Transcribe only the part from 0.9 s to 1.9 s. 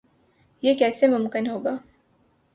ممکن ہو گا؟